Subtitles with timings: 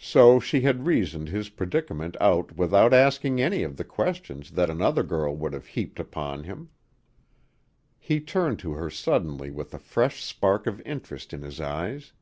[0.00, 5.04] So she had reasoned his predicament out without asking any of the questions that another
[5.04, 6.70] girl would have heaped upon him.
[7.96, 12.12] He turned to her suddenly with a fresh spark of interest in his eyes.